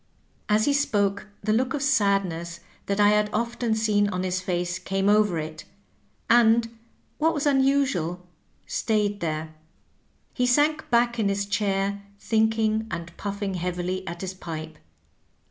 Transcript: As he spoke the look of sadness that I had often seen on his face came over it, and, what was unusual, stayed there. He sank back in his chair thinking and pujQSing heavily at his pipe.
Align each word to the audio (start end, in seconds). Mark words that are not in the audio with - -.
As 0.49 0.65
he 0.65 0.73
spoke 0.73 1.27
the 1.43 1.53
look 1.53 1.75
of 1.75 1.83
sadness 1.83 2.61
that 2.87 2.99
I 2.99 3.09
had 3.09 3.29
often 3.31 3.75
seen 3.75 4.09
on 4.09 4.23
his 4.23 4.41
face 4.41 4.79
came 4.79 5.07
over 5.07 5.37
it, 5.37 5.63
and, 6.27 6.75
what 7.19 7.35
was 7.35 7.45
unusual, 7.45 8.25
stayed 8.65 9.19
there. 9.19 9.53
He 10.33 10.47
sank 10.47 10.89
back 10.89 11.19
in 11.19 11.29
his 11.29 11.45
chair 11.45 12.01
thinking 12.19 12.87
and 12.89 13.15
pujQSing 13.15 13.57
heavily 13.57 14.07
at 14.07 14.21
his 14.21 14.33
pipe. 14.33 14.79